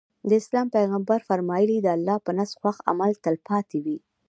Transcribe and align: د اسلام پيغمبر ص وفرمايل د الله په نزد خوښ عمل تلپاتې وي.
د 0.27 0.31
اسلام 0.41 0.67
پيغمبر 0.77 1.19
ص 1.21 1.21
وفرمايل 1.25 1.69
د 1.81 1.87
الله 1.97 2.17
په 2.25 2.31
نزد 2.37 2.55
خوښ 2.61 2.77
عمل 2.89 3.11
تلپاتې 3.25 3.77
وي. 3.85 3.97